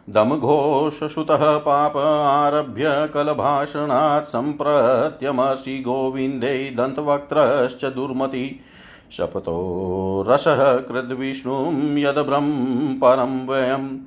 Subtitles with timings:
[0.09, 8.59] दमघोषसुतः पाप आरभ्य कलभाषणात् सम्प्रत्यमसि गोविन्दे दन्तवक्त्रश्च दुर्मति।
[9.11, 13.97] शपथो रसः कृद्विष्णुं यद्ब्रं परं वयम्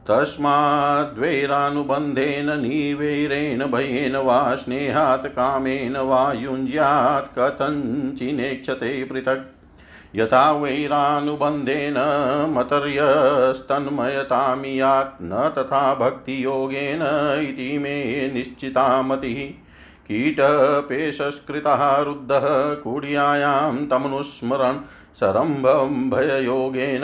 [0.07, 9.56] तस्माद्वैरानुबन्धेन निवैरेण भयेन वा स्नेहात् कामेन वा युञ्ज्यात् कथञ्चिनेक्षते पृथक्।
[10.15, 11.95] यथा वैरानुबन्धेन
[12.57, 17.01] मतर्यस्तन्मयतामियात् न तथा भक्तियोगेन
[17.49, 19.45] इति मे निश्चिता मतिः
[20.07, 24.79] कीटपेशस्कृतः रुद्धः कुड्यायां तमनुस्मरन्
[25.19, 27.01] सरम्भं भययोगेन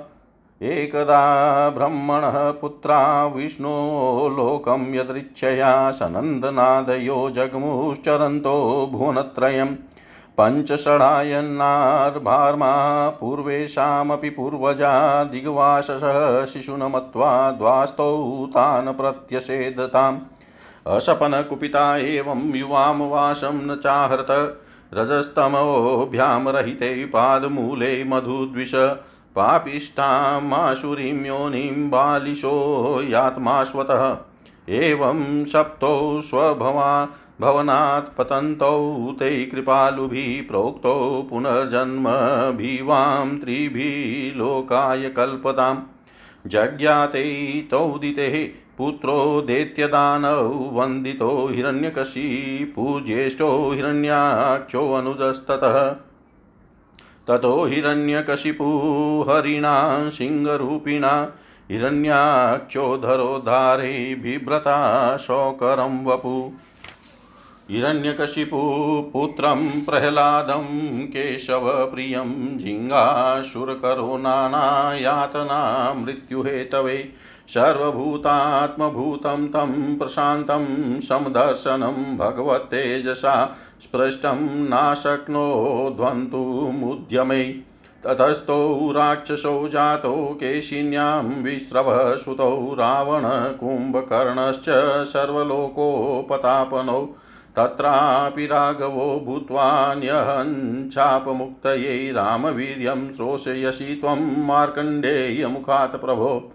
[0.62, 9.75] एकदा ब्रह्मणः पुत्रा, विष्णो लोकं यदृच्छया, सनन्दनादयो जग्मुश्चरन्तो भुवनत्रयम्।
[10.39, 20.19] पञ्चषडायन्नार्भार्मा पूर्वेषामपि पूर्वजा दिग्वाससः शिशून् मत्वा द्वास्तौ तान् प्रत्यषेधताम्।
[20.88, 24.62] अशपनकुपिता एवं युवां वासं न चाहृत
[24.94, 28.72] रजस्तमोभ्यां रहिते पादमूले मधुद्विष।
[29.36, 34.18] पापिष्ठामाशुरीं योनिं बालिशो यात्माश्वतः
[34.69, 37.07] एवं सप्तौ स्वभवा
[37.42, 45.78] भवनात् पतन्तौ ते कृपालुभिः प्रोक्तौ पुनर्जन्मभिवां त्रिभिः लोकाय कल्पताम्।
[46.48, 47.24] जज्ञाते
[47.72, 55.95] तौदिते पुत्रो दैत्यदानौ वन्दितो हिरण्यकशिपूज्येष्ठो हिरण्याक्षोऽनुजस्ततः
[57.28, 58.66] ततो हिरण्यकशिपु
[59.30, 61.30] हरिणा सिंहरूपिणा
[61.72, 66.51] हिरण्याक्षोधरोद्धारे बिभ्रता शोकरं वपु।
[67.72, 68.60] हिरण्यकशिपु
[69.14, 70.68] पुत्रं प्रह्लादं
[71.06, 76.98] केशवप्रियं झिङ्गाशुरकरो नानायातना मृत्युहेतवे
[77.54, 80.66] सर्वभूतात्मभूतं तं प्रशान्तं
[81.02, 83.33] समदर्शनं भगवत्तेजसा
[83.81, 87.44] स्पृष्टं नाशक्नोध्वन्तुमुद्यमे
[88.04, 94.69] ततस्थौ राक्षसौ जातौ केशिन्यां विस्रवः सुतौ रावणकुम्भकर्णश्च
[95.14, 97.02] सर्वलोकोपतापनौ
[97.57, 106.52] तत्रापि राघवो भूत्वा न्यहञ्छापमुक्तये रामवीर्यं श्रोषयसि त्वं मार्कण्डेयमुखात् प्रभो।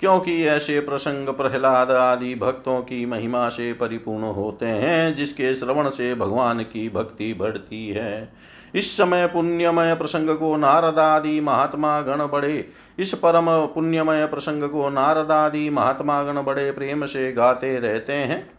[0.00, 6.14] क्योंकि ऐसे प्रसंग प्रहलाद आदि भक्तों की महिमा से परिपूर्ण होते हैं, जिसके श्रवण से
[6.14, 8.32] भगवान की भक्ति बढ़ती है।
[8.74, 14.90] इस समय पुण्यमय प्रसंग को नारद आदि महात्मा गण बड़े, इस परम पुण्यमय प्रसंग को
[14.90, 18.50] नारदादि महात्मा गण बड़े प्रेम से गाते रहते हैं।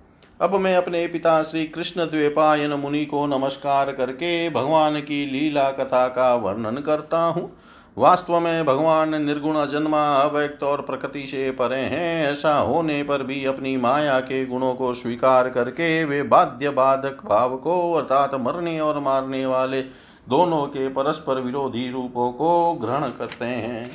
[0.42, 6.08] अब मैं अपने पिता श्री कृष्ण द्वेपायन मुनि को नमस्कार करके भगवान की लीला कथा
[6.08, 7.58] का वर्णन करता हूँ।
[8.00, 13.46] वास्तव में भगवान निर्गुण जन्मा अव्यक्त और प्रकृति से परे हैं। ऐसा होने पर भी
[13.46, 19.00] अपनी माया के गुणों को स्वीकार करके वे बाध्य बाधक भाव को, अर्थात मरने और
[19.00, 19.82] मारने वाले
[20.30, 23.92] दोनों के परस्पर विरोधी रूपों को ग्रहण करते हैं।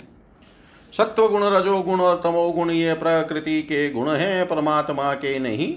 [0.92, 5.73] सत्व गुण रजोगुण और तमोगुण ये प्रकृति के गुण हैं, परमात्मा के नहीं।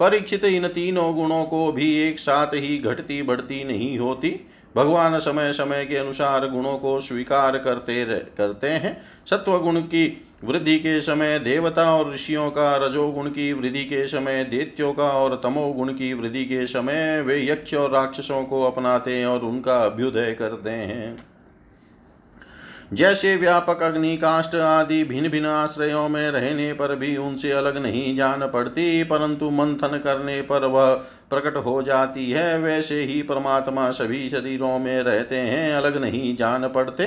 [0.00, 4.40] परीक्षित इन तीनों गुणों को भी एक साथ ही घटती बढ़ती नहीं होती।
[4.76, 8.04] भगवान समय समय के अनुसार गुणों को स्वीकार करते
[8.38, 13.84] करते हैं। सत्व गुण की वृद्धि के समय देवता और ऋषियों का, रजोगुण की वृद्धि
[13.84, 18.62] के समय देत्यों का और तमोगुण की वृद्धि के समय वे यक्ष और राक्षसों को
[18.62, 21.16] अपनाते हैं और उनका अभ्युदय करते हैं।
[22.92, 28.16] जैसे व्यापक अग्नि काष्ट आदि भिन्न भिन्न आश्रयों में रहने पर भी उनसे अलग नहीं
[28.16, 30.94] जान पड़ती, परंतु मंथन करने पर वह
[31.30, 36.68] प्रकट हो जाती है। वैसे ही परमात्मा सभी शरीरों में रहते हैं, अलग नहीं जान
[36.68, 37.06] पड़ते।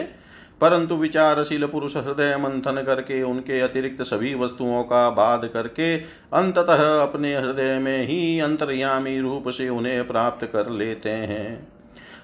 [0.61, 5.97] परंतु विचारशील पुरुष हृदय मंथन करके उनके अतिरिक्त सभी वस्तुओं का बाध करके
[6.33, 11.70] अंततः अपने हृदय में ही अंतर्यामी रूप से उन्हें प्राप्त कर लेते हैं।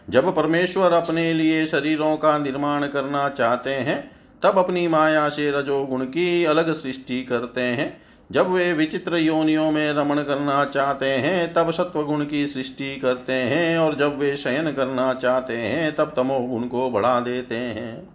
[0.09, 4.11] जब परमेश्वर अपने लिए शरीरों का निर्माण करना चाहते हैं,
[4.43, 9.93] तब अपनी माया से रजोगुण की अलग सृष्टि करते हैं। जब वे विचित्र योनियों में
[9.93, 15.13] रमण करना चाहते हैं, तब सत्वगुण की सृष्टि करते हैं, और जब वे शयन करना
[15.13, 18.09] चाहते हैं, तब तमोगुण को बढ़ा देते हैं।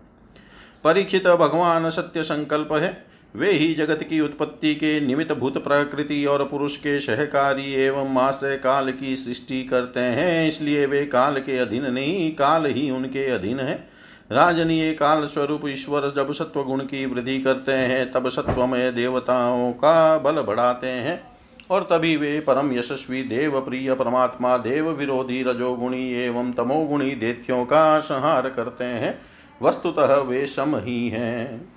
[0.84, 6.44] परीक्षित भगवान सत्य संकल्प है। वे ही जगत की उत्पत्ति के निमित्त भूत प्रकृति और
[6.44, 11.92] पुरुष के सहकारी एवं आश्रय काल की सृष्टि करते हैं। इसलिए वे काल के अधीन
[11.92, 13.88] नहीं, काल ही उनके अधीन है।
[14.32, 20.18] राजनीय काल स्वरूप ईश्वर जब सत्व गुण की वृद्धि करते हैं, तब सत्वमय देवताओं का
[20.18, 21.32] बल बढ़ाते हैं।
[21.70, 28.00] और तभी वे परम यशस्वी देव प्रिय परमात्मा देव विरोधी रजोगुणी एवं तमोगुणी देत्यों का
[28.00, 29.18] संहार करते हैं।
[29.62, 31.72] वस्तुतः वे सम ही हैं।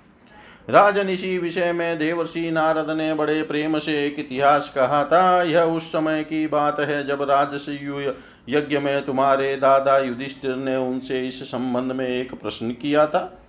[0.68, 5.62] राजन इसी विषय में देवर्षि नारद ने बड़े प्रेम से एक इतिहास कहा था। यह
[5.62, 8.00] उस समय की बात है जब राजसयु
[8.48, 13.42] यज्ञ में तुम्हारे दादा युधिष्ठिर ने उनसे इस संबंध में एक प्रश्न किया था।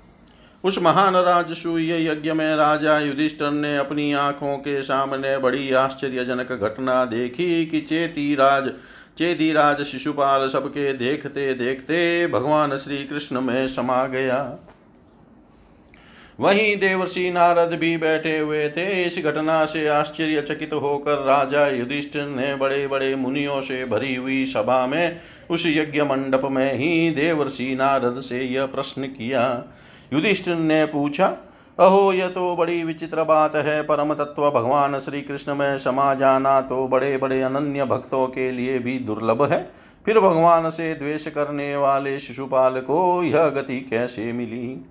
[0.64, 7.04] उस महान राजसूय यज्ञ में राजा युधिष्ठिर ने अपनी आँखों के सामने बड़ी आश्चर्यजनक घटना
[7.06, 8.72] देखी कि चेती राज
[9.18, 14.67] चेदी राज शिशुपाल सबके देखते देखते भगवान श्री कृष्ण में समा गया।
[16.39, 22.56] वहीं देवर्षि नारद भी बैठे हुए थे। इस घटना से आश्चर्यचकित होकर राजा युधिष्ठिर ने
[22.56, 28.20] बड़े बड़े मुनियों से भरी हुई सभा में, उस यज्ञ मंडप में ही देवर्षि नारद
[28.20, 29.63] से यह प्रश्न किया।
[30.13, 31.27] युधिष्ठिर ने पूछा,
[31.79, 36.60] अहो यह तो बड़ी विचित्र बात है। परम तत्व भगवान श्री कृष्ण में समा जाना
[36.62, 39.62] तो बड़े बड़े अनन्य भक्तों के लिए भी दुर्लभ है।
[40.06, 44.86] फिर भगवान से द्वेष करने वाले शिशुपाल को यह गति कैसे मिली?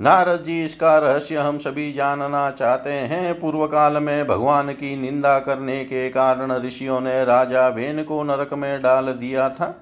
[0.00, 5.38] नारद जी, इसका रहस्य हम सभी जानना चाहते हैं। पूर्व काल में भगवान की निंदा
[5.38, 9.74] करने के कारण ऋषियों ने राजा वेन को नरक में डाल दिया था।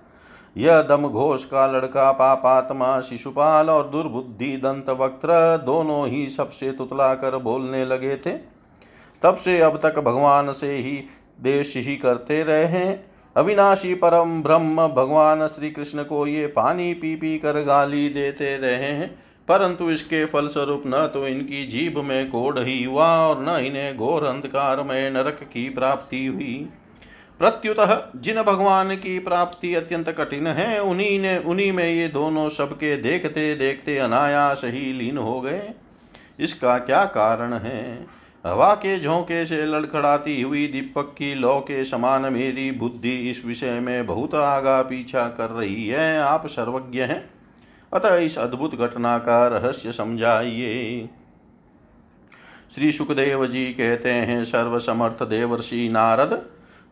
[0.56, 7.14] यह दम घोष का लड़का, पापात्मा, शिशुपाल और दुर्बुद्धि दंत वक्त्र दोनों ही सबसे तुतला
[7.14, 8.32] कर बोलने लगे थे।
[9.22, 11.04] तब से अब तक भगवान से ही
[11.40, 17.16] देश ही करते रहे हैं। अविनाशी परम ब्रह्म भगवान श्री कृष्ण को ये पानी पी
[17.16, 22.59] पी कर गाली देते रहे हैं। परंतु इसके फलस्वरूप न तो इनकी जीभ में कोढ़
[22.59, 26.68] ही हुआ और न इन्हें घोर अंधकार में नरक की प्राप्ति हुई।
[27.38, 32.97] प्रत्युत जिन भगवान की प्राप्ति अत्यंत कठिन है, उन्हीं ने उन्हीं में ये दोनों सबके
[32.97, 35.70] देखते देखते अनायास ही लीन हो गए।
[36.40, 38.06] इसका क्या कारण है?
[38.47, 43.80] हवा के झोंके से लड़खड़ाती हुई दीपक की लौ के समान मेरी बुद्धि इस विषय
[43.80, 47.29] में बहुत आगा पीछा कर रही है। आप सर्वज्ञ हैं।
[47.92, 51.09] अतः इस अद्भुत घटना का रहस्य समझाइए।
[52.75, 56.47] श्री सुखदेव जी कहते हैं, सर्वसमर्थ देवर्षि नारद,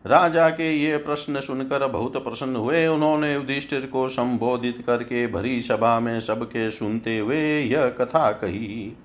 [0.05, 5.99] राजा के ये प्रश्न सुनकर बहुत प्रसन्न हुए। उन्होंने युधिष्ठिर को संबोधित करके भरी सभा
[5.99, 8.97] में सबके सुनते हुए यह कथा कही।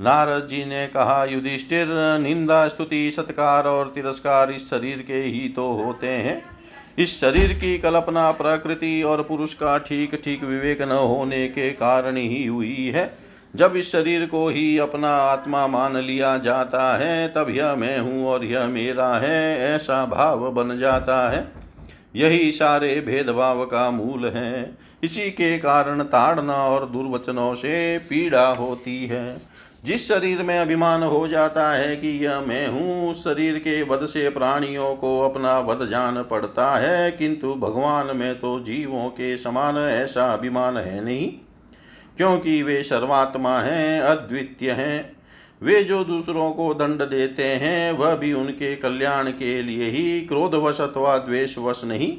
[0.00, 1.86] नारद जी ने कहा, युधिष्ठिर,
[2.20, 6.53] निंदा, स्तुति, सत्कार और तिरस्कार इस शरीर के ही तो होते हैं।
[6.98, 12.16] इस शरीर की कल्पना प्रकृति और पुरुष का ठीक ठीक विवेक न होने के कारण
[12.16, 13.18] ही हुई है।
[13.56, 18.26] जब इस शरीर को ही अपना आत्मा मान लिया जाता है, तब यह मैं हूँ
[18.26, 21.52] और यह मेरा है, ऐसा भाव बन जाता है।
[22.16, 29.06] यही सारे भेदभाव का मूल है। इसी के कारण ताड़ना और दुर्वचनों से पीड़ा होती
[29.06, 29.53] है।
[29.84, 34.06] जिस शरीर में अभिमान हो जाता है कि यह मैं हूँ, उस शरीर के वध
[34.06, 39.76] से प्राणियों को अपना वध जान पड़ता है। किंतु भगवान में तो जीवों के समान
[39.76, 41.28] ऐसा अभिमान है नहीं,
[42.16, 45.16] क्योंकि वे सर्वात्मा हैं, अद्वितीय हैं।
[45.62, 50.80] वे जो दूसरों को दंड देते हैं, वह भी उनके कल्याण के लिए ही क्रोधवश
[50.80, 52.16] अथवा द्वेषवश नहीं।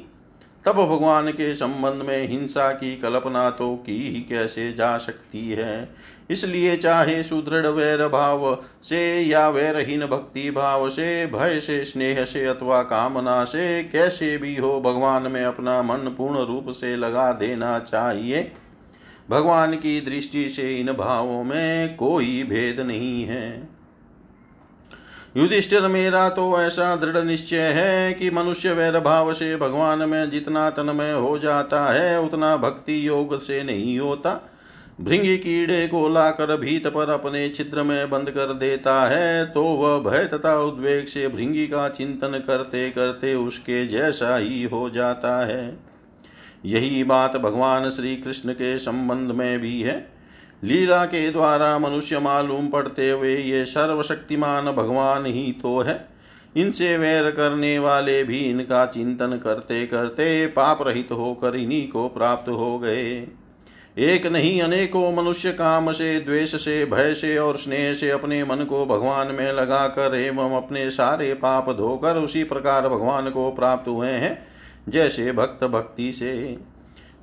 [0.66, 5.88] तब भगवान के संबंध में हिंसा की कल्पना तो की ही कैसे जा सकती है?
[6.30, 12.46] इसलिए चाहे सुदृढ़ वैर भाव से या वैरहीन भक्ति भाव से, भय से, स्नेह से
[12.46, 17.78] अथवा कामना से, कैसे भी हो, भगवान में अपना मन पूर्ण रूप से लगा देना
[17.78, 18.52] चाहिए।
[19.30, 23.75] भगवान की दृष्टि से इन भावों में कोई भेद नहीं है।
[25.36, 30.68] युधिष्ठिर मेरा तो ऐसा दृढ़ निश्चय है कि मनुष्य वैर भाव से भगवान में जितना
[30.70, 34.32] तन्मय हो जाता है, उतना भक्ति योग से नहीं होता।
[35.00, 39.98] भृंगी कीड़े को लाकर भीत पर अपने छिद्र में बंद कर देता है तो वह
[40.00, 45.78] भय तथा उद्वेग से भृंगी का चिंतन करते करते उसके जैसा ही हो जाता है।
[46.64, 50.15] यही बात भगवान श्री कृष्ण के संबंध में भी है।
[50.62, 56.04] लीला के द्वारा मनुष्य मालूम पड़ते हुए ये सर्वशक्तिमान भगवान ही तो है।
[56.56, 62.48] इनसे वैर करने वाले भी इनका चिंतन करते करते पाप रहित होकर इन्हीं को प्राप्त
[62.48, 63.26] हो गए।
[63.98, 68.64] एक नहीं, अनेकों मनुष्य काम से, द्वेष से, भय से और स्नेह से अपने मन
[68.64, 74.08] को भगवान में लगाकर एवं अपने सारे पाप धोकर उसी प्रकार भगवान को प्राप्त हुए
[74.08, 74.38] हैं,
[74.88, 76.58] जैसे भक्त भक्ति से।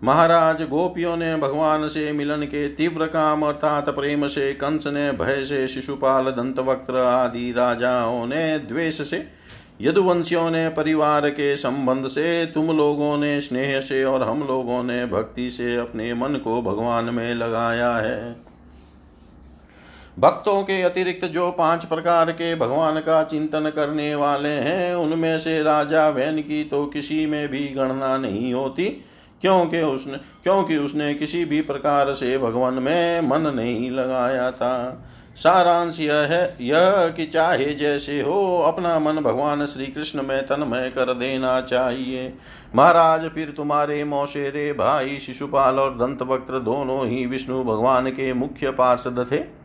[0.03, 5.43] महाराज गोपियों ने भगवान से मिलन के तीव्र काम अर्थात प्रेम से, कंस ने भय
[5.43, 9.27] से, शिशुपाल, दंतवक्त्र आदि राजाओं ने द्वेष से,
[9.81, 15.05] यदुवंशियों ने परिवार के संबंध से, तुम लोगों ने स्नेह से और हम लोगों ने
[15.05, 18.35] भक्ति से अपने मन को भगवान में लगाया है।
[20.19, 25.63] भक्तों के अतिरिक्त जो पाँच प्रकार के भगवान का चिंतन करने वाले हैं, उनमें से
[25.63, 29.05] राजा वैन की तो किसी में भी गणना नहीं होती।
[29.43, 35.03] क्योंकि उसने क्योंकि उसने किसी भी प्रकार से भगवान में मन नहीं लगाया था।
[35.36, 40.89] सारांश यह है, यह कि चाहे जैसे हो, अपना मन भगवान श्री कृष्ण में तन्मय
[40.89, 42.34] कर देना चाहिए।
[42.75, 49.27] महाराज, फिर तुम्हारे मौसेरे भाई, शिशुपाल और दंतवक्त्र दोनों ही विष्णु भगवान के मुख्य पार्षद
[49.32, 49.63] थे।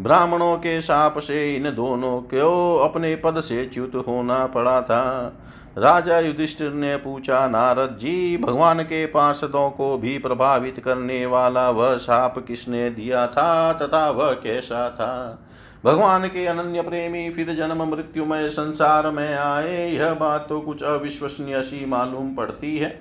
[0.00, 5.32] ब्राह्मणों के साप से इन दोनों को अपने पद से च्युत होना पड़ा था।
[5.78, 11.96] राजा युधिष्ठिर ने पूछा, नारद जी, भगवान के पार्षदों को भी प्रभावित करने वाला वह
[11.96, 15.38] साप किसने दिया था तथा वह कैसा था?
[15.84, 21.62] भगवान के अनन्य प्रेमी फिर जन्म मृत्युमय संसार में आए। यह बात तो कुछ अविश्वसनीय
[21.62, 23.00] सी मालूम पड़ती है।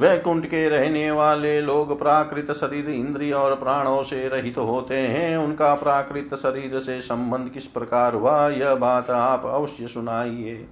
[0.00, 5.36] वैकुंठ के रहने वाले लोग प्राकृत शरीर, इंद्रिय और प्राणों से रहित तो होते हैं।
[5.36, 10.66] उनका प्राकृत शरीर से संबंध किस प्रकार हुआ, यह बात आप अवश्य सुनाइए।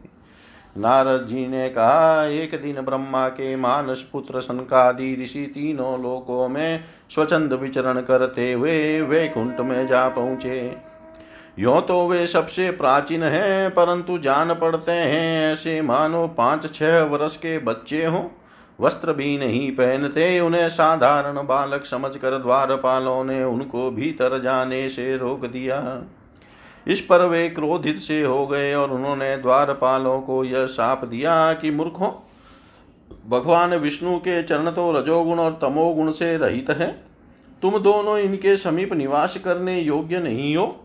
[0.78, 6.84] नारद जी ने कहा, एक दिन ब्रह्मा के मानस पुत्र संकादि ऋषि तीनों लोकों में
[7.10, 10.76] स्वचंद विचरण करते हुए वे वैकुंठ में जा पहुँचे।
[11.58, 17.36] यो तो वे सबसे प्राचीन हैं, परंतु जान पड़ते हैं, ऐसे मानो पाँच छह वर्ष
[17.36, 18.24] के बच्चे हों।
[18.80, 25.46] वस्त्र भी नहीं पहनते, उन्हें साधारण बालक समझकर द्वारपालों ने उनको भीतर जाने से रोक
[25.46, 25.80] दिया।
[26.88, 31.70] इस पर वे क्रोधित से हो गए और उन्होंने द्वारपालों को यह साप दिया कि
[31.70, 32.10] मूर्खों,
[33.30, 36.90] भगवान विष्णु के चरण तो रजोगुण और तमोगुण से रहित है।
[37.62, 40.76] तुम दोनों इनके समीप निवास करने योग्य नहीं हो,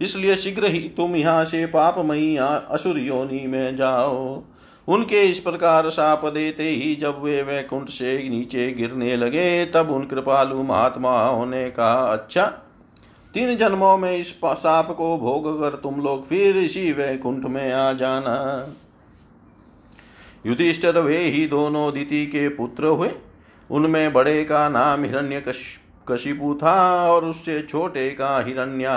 [0.00, 4.42] इसलिए शीघ्र ही तुम यहाँ से पापमयी असुर योनि में जाओ।
[4.88, 10.04] उनके इस प्रकार साप देते ही जब वे वैकुंठ से नीचे गिरने लगे, तब उन
[10.04, 12.52] कृपालु महात्माओं ने कहा अच्छा
[13.34, 17.92] तीन जन्मों में इस साप को भोग कर तुम लोग फिर इसी वैकुंठ में आ
[17.92, 18.36] जाना।
[20.46, 23.10] युधिष्ठर वे ही दोनों दिति के पुत्र हुए।
[23.70, 25.42] उनमें बड़े का नाम हिरण्य
[26.08, 26.74] कशिपु था
[27.06, 28.96] और उससे छोटे का हिरण्या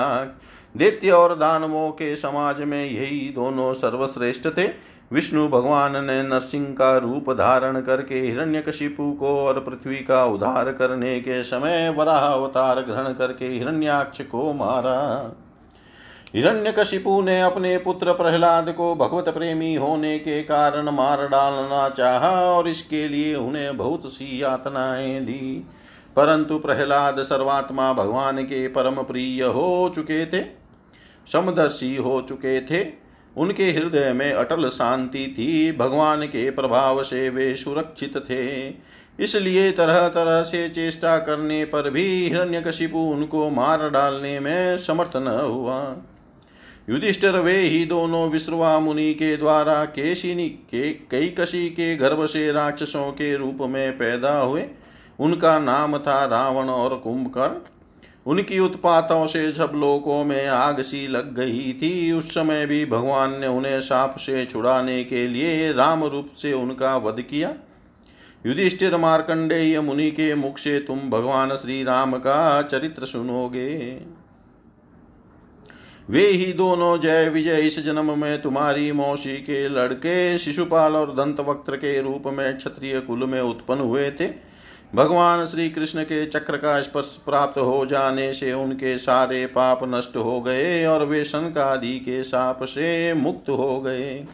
[0.75, 4.67] दैत्य और दानवों के समाज में यही दोनों सर्वश्रेष्ठ थे।
[5.13, 11.19] विष्णु भगवान ने नरसिंह का रूप धारण करके हिरण्यकशिपु को और पृथ्वी का उद्धार करने
[11.19, 14.95] के समय वराह अवतार ग्रहण करके हिरण्याक्ष को मारा।
[16.35, 22.67] हिरण्यकशिपु ने अपने पुत्र प्रहलाद को भगवत प्रेमी होने के कारण मार डालना चाहा और
[22.67, 25.67] इसके लिए उन्हें बहुत सी यातनाएँ दी।
[26.15, 30.45] परंतु प्रहलाद सर्वात्मा भगवान के परम प्रिय हो चुके थे,
[31.27, 33.02] समदर्शी हो चुके थे।
[33.37, 38.67] उनके हृदय में अटल शांति थी, भगवान के प्रभाव से वे सुरक्षित थे।
[39.19, 45.27] इसलिए तरह तरह से चेष्टा करने पर भी हिरण्यकशिपु उनको मार डालने में समर्थ न
[45.27, 45.95] हुआ।
[46.89, 52.51] युधिष्ठिर वे ही दोनों विश्रवा मुनि के द्वारा केशिनी के कई कशी के गर्भ से
[52.51, 54.65] राक्षसों के रूप में पैदा हुए।
[55.19, 57.55] उनका नाम था रावण और कुंभकर्ण।
[58.25, 63.39] उनकी उत्पातों से सब लोकों में आग सी लग गई थी। उस समय भी भगवान
[63.39, 67.53] ने उन्हें साप से छुड़ाने के लिए राम रूप से उनका वध किया।
[68.45, 74.01] युधिष्ठिर मार्कंडेय मुनि के मुख से तुम भगवान श्री राम का चरित्र सुनोगे।
[76.09, 81.39] वे ही दोनों जय विजय इस जन्म में तुम्हारी मौसी के लड़के, शिशुपाल और दंत
[81.39, 84.27] वक्त्र के रूप में क्षत्रिय कुल में उत्पन्न हुए थे।
[84.95, 90.17] भगवान श्री कृष्ण के चक्र का स्पर्श प्राप्त हो जाने से उनके सारे पाप नष्ट
[90.17, 94.27] हो गए और वे शंकादि के साप से मुक्त हो गए।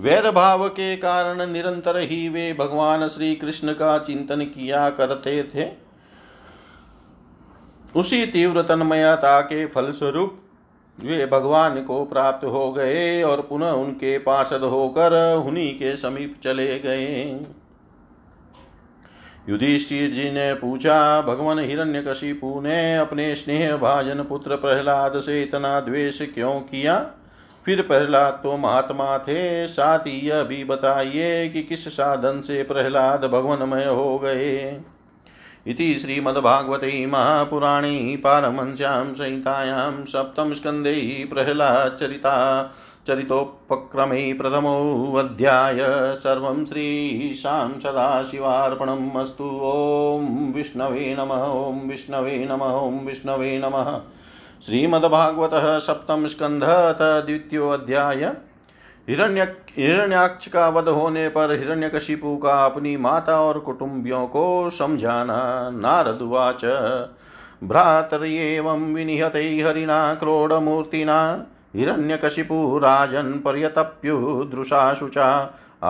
[0.00, 5.68] वैर भाव के कारण निरंतर ही वे भगवान श्री कृष्ण का चिंतन किया करते थे।
[7.96, 10.38] उसी तीव्र तन्मयता के फलस्वरूप
[10.98, 16.78] वे भगवान को प्राप्त हो गए और पुनः उनके पार्षद होकर उन्हीं के समीप चले
[16.78, 17.40] गए।
[19.48, 26.22] युधिष्ठिर जी ने पूछा, भगवान हिरण्यकशिपु ने अपने स्नेह भाजन पुत्र प्रहलाद से इतना द्वेष
[26.22, 26.98] क्यों किया?
[27.66, 33.24] फिर प्रहलाद तो महात्मा थे, साथ ही यह भी बताइए कि किस साधन से प्रहलाद
[33.24, 34.80] भगवनमय हो गए।
[35.66, 42.62] इति श्रीमद्भागवते महापुराणे पारमंस्यां संहितायां सप्तमस्कन्धे प्रह्लादचरिता
[43.06, 45.78] चरितोपक्रमे प्रथमोऽध्याय
[46.14, 54.00] सर्वं श्रीशां सदाशिवार्पणम् अस्तु। ॐ विष्णवे नमः, ॐ विष्णवे नमः, ॐ विष्णवे नमः।
[54.66, 58.24] श्रीमद्भागवतः सप्तमस्कन्धः द्वितीयोऽध्याय।
[59.08, 59.42] हिरण्य
[59.76, 66.64] हिरण्याक्ष का वध होने पर हिरण्यकशिपु का अपनी माता और कुटुंबियों को समझाना नारदुवाच
[67.64, 75.28] भ्रातर्येवं विनिहते हरिणा, क्रोडमूर्तिना हिरण्यकशिपु राजन् पर्यतप्युदृशाशुचा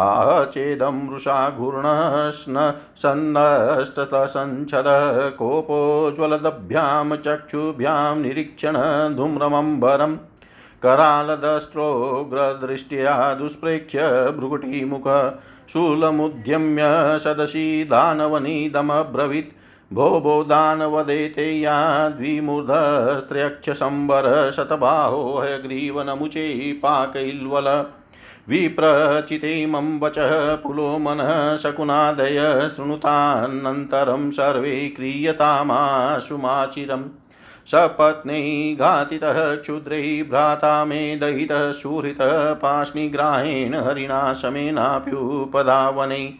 [0.00, 2.60] आह चेदं वृषा घूर्णस्न
[3.02, 4.88] सन्नस्तसञ्छद
[5.38, 8.76] कोपोज्ज्वलदभ्यां चक्षुभ्यां निरीक्षण
[9.16, 10.14] धूम्रमम्बरम्
[10.82, 14.06] करालदस्त्रोग्रदृष्ट्या दुष्प्रेक्ष्य
[14.38, 15.08] भ्रुकुटीमुख
[15.72, 16.86] शूलमुद्यम्य
[17.24, 19.52] सदसि दानवनीदमब्रवीत्
[19.92, 24.50] भो भो दानवदेते या द्विमूर्धस्त्र्यक्षशम्बर
[25.44, 27.86] हयग्रीवनमुचे पाकैल्वल।
[28.48, 37.04] विप्रचितेमं वचः पुलो मनः शकुनादय शृणुतानन्तरं सर्वे क्रियतामाशुमाचिरम्।
[37.66, 46.34] सपत्न्यै घातितः क्षुद्रैः भ्राता मे दहितः सुहृतः पाष्णिग्राहेण हरिणा शमेनाप्युपधावनै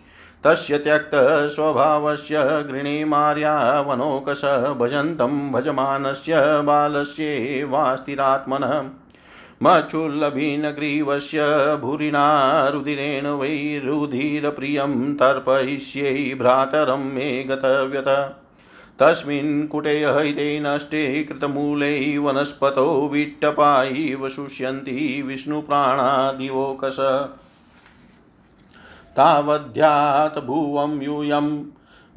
[0.44, 4.42] तस्य त्यक्तस्वभावस्य गृणे मार्यावनोकश
[4.78, 8.83] भजन्तं भजमानस्य बालस्येवास्तिरात्मनः
[9.62, 11.40] मच्छुल्लभीनग्रीवस्य
[11.81, 18.37] भूरिणा रुधिरेण वै रुधिरप्रियं तर्पयिष्यै भ्रातरं मे गतव्यत।
[18.98, 26.96] तस्मिन् कुटे हैते नष्टे कृतमूलै वनस्पतौ विट्टपायैव शुष्यन्ति विष्णुप्राणादिवोकश
[29.16, 31.48] तावध्यात् भुवं यूयं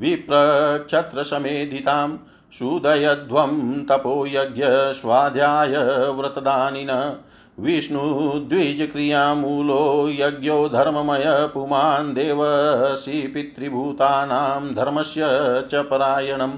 [0.01, 2.09] विप्रक्षत्रसमेधितां
[2.57, 3.53] सुदयध्वं
[3.89, 5.75] तपोयज्ञस्वाध्याय
[6.17, 6.91] व्रतदानिन
[7.65, 15.27] विष्णुद्विजक्रियामूलो यज्ञो धर्ममय पुमान् देवसि पितृभूतानां धर्मस्य
[15.71, 16.57] च परायणम्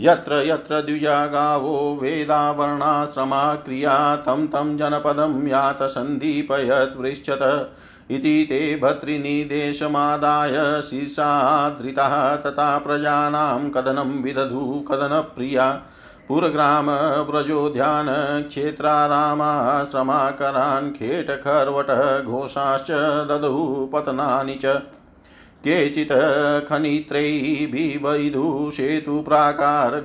[0.00, 3.94] यत्र यत्र द्विजा गावो वेदावर्णाश्रमा क्रिया
[4.26, 5.82] तं तं जनपदं यात
[8.10, 15.82] इति ते भर्तृनिदेशमादाय शीर्षादृताः तथा प्रजानां कदनं विदधु कदनप्रिया
[16.28, 16.90] पुरग्राम,
[17.30, 18.06] व्रजोद्यान,
[18.42, 22.90] क्षेत्रारामाश्रमाकरान्, खेटखर्वट घोषाश्च
[23.30, 24.80] ददौ पतनानि च।
[25.64, 30.00] केचित् खनित्रैर्भिवैधु सेतुप्राकार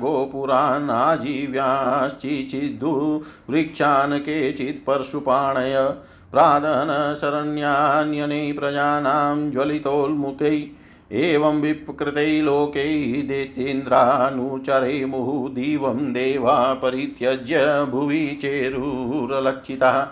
[3.50, 5.94] वृक्षान् केचित् परशुपाणय।
[6.32, 10.68] प्रादनशरण्यान्यनै प्रजानां ज्वलितोन्मुखै
[11.12, 20.08] एवं विप्रकृतै लोकै दैत्येन्द्रानुचरै मुहुदिवं देवा परित्यज्य भुवि चेरुरलक्षिताः।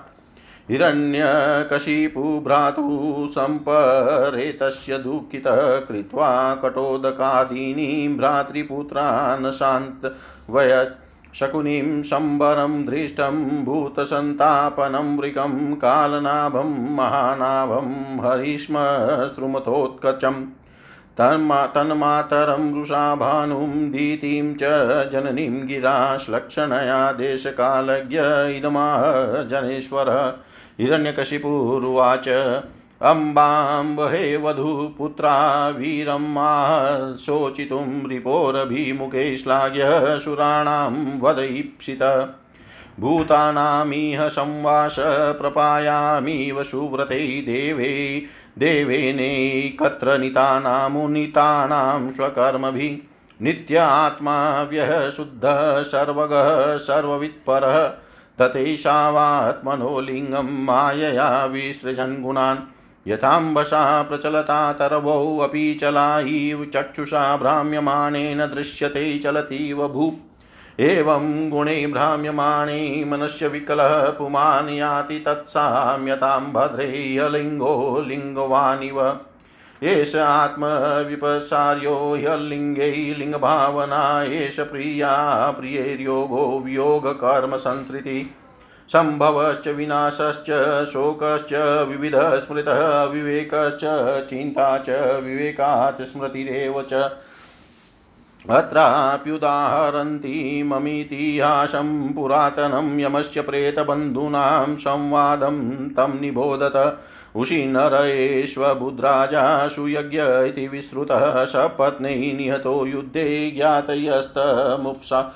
[0.69, 11.04] हिरण्यकशिपुभ्रातुः सम्परेतस्य दुःखितः कृत्वा कटोदकादीनि भ्रातृपुत्रान् शान्तवयत्
[11.39, 20.45] शकुनिं शम्बरं दृष्टं भूतसन्तापनं वृकं कालनाभं महानाभं हरिष्मस्रुमथोत्कचम्
[21.17, 24.59] तन्मा, तन्मातरं रुषा भानुं दीतिं च
[25.11, 28.19] जननीं गिराश्लक्षणया देशकालज्ञ
[28.57, 30.33] इदमाह जनेश्वरः,
[30.79, 32.27] हिरण्यकशिपुरुवाच
[33.01, 39.79] अम्बाम्बहे वधूपुत्रा वीरं माः शोचितुं रिपोरभिमुखे श्लाघ्य
[40.19, 42.03] सुराणां वदैप्सित
[42.99, 44.95] भूतानामिह संवास
[45.39, 48.23] प्रपायामिव सुव्रते देवे,
[48.59, 52.97] देवेनैकत्र नितानामुनितानां स्वकर्मभिः।
[53.41, 57.87] नित्य आत्मा व्यः शुद्धः सर्वगः सर्ववित्परः
[58.41, 62.57] तथैषावात्मनो लिङ्गं मायया विसृजन् गुणान्।
[63.07, 66.21] यथाम्बसा प्रचलता तरवौ अपि चला
[66.73, 70.13] चक्षुषा भ्राम्यमाणेन दृश्यते चलतीव भू।
[70.79, 79.19] एवं गुणे भ्राम्यमाणे मनस्य विकलः पुमान् याति तत्साम्यतां भद्रेयलिङ्गो लिङ्गवानिव।
[79.83, 85.11] एष आत्मविपसार्यो ह्यलिङ्गै लिङ्गभावना, एष प्रिया
[85.59, 88.44] प्रियैर्योगो वियोगकर्मसंसृतिः
[88.89, 93.79] सम्भवश्च विनाशश्च, शोकश्च विविधः स्मृतः विवेकश्च
[94.29, 97.11] चिन्ता च विवेकात् स्मृतिरेव च।
[98.49, 106.99] अत्राप्युदाहरन्ति ममितिहासं पुरातनं यमस्य प्रेतबन्धूनां संवादं तं निबोधत।
[107.35, 115.33] उशिनरयेष्वबुद्राजा सुयज्ञ इति विश्रुतः सपत्नैः निहतो युद्धे ज्ञातयस्तमुपसा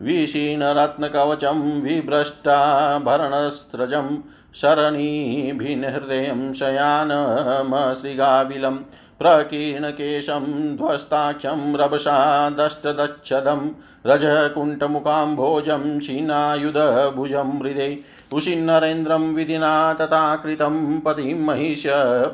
[0.00, 4.16] मुपासत विशीर्णरत्नकवचं विभ्रष्टाभरणस्रजं
[4.54, 8.76] शरणीभिनहृदयं शयानमश्रीगाविलं
[9.18, 13.68] प्रकीर्णकेशं ध्वस्ताक्षं रभसादष्टदच्छदं
[14.06, 21.82] रजकुण्ठमुकाम्भोजं क्षीणायुधभुजं हृदे कुशिन्नरेन्द्रं विधिना तथा कृतं पतिं महिष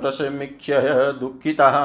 [0.01, 0.81] प्रसमीक्ष्य
[1.21, 1.77] दुःखितः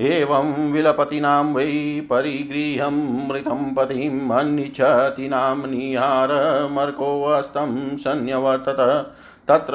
[0.00, 9.12] एवं विलपतीनां वै परिगृह्यं मृतं पतिम् अन्निच्छतीनां निहारमर्कोऽस्तं सन्न्यवर्तत।
[9.48, 9.72] तत्र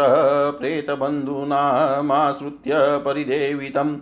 [0.60, 3.98] प्रेतबन्धूनामाश्रित्य परिदेवितम्।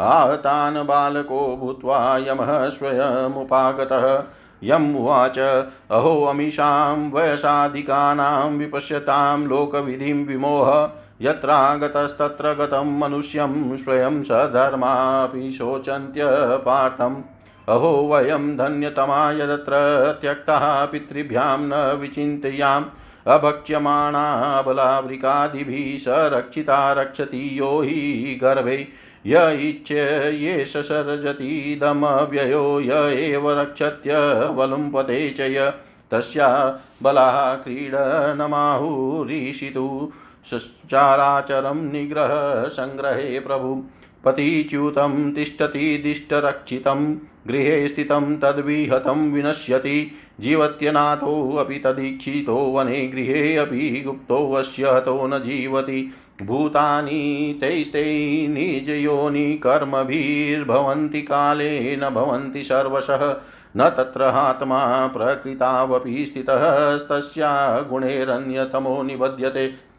[0.00, 4.24] आहतान् बालको भूत्वा यमः स्वयमुपागतः।
[4.62, 5.38] यम् उवाच,
[5.90, 17.16] अहो अमीषां वयसाधिकानां, विपश्यतां लोकविधिं विमोह, यत्रागतस्तत्र गतं मनुष्यं स्वयं सधर्मापि शोचन्त्यपार्थम्
[17.68, 19.72] अहो वयं धन्यतमा, यदत्र
[20.20, 22.84] त्यक्तः पितृभ्यां न विचिन्तयाम्।
[23.26, 28.88] अभक्ष्यमाणा बलावृकादिभिः सरक्षिता रक्षति यो हि गर्भे।
[29.26, 29.36] य
[30.34, 35.72] ये ससर्जतीदमव्ययो य एव रक्षत्यवलुम्पते च य।
[36.10, 40.12] तस्या बलाः क्रीडनमाहुरीषितु
[40.90, 43.84] चाराचरं निग्रहसङ्ग्रहे प्रभु।
[44.24, 47.14] पतिच्युतं तिष्ठति दिष्टरक्षितं,
[47.46, 56.10] गृहे स्थितं तद्विहतं विनश्यति जीवत्यनाथोऽपि तदीक्षितो वने, गृहे अपि गुप्तोऽवश्य हतो न जीवति।
[56.42, 58.02] भूतानि तैस्ते
[58.48, 63.36] निजयोनि कर्मभिर्भवन्ति काले भवन्ति सर्वशः।
[63.76, 69.89] न तत्र आत्मा प्रकृतावपि स्थितस्तस्या गुणैरन्यतमो निबध्यते।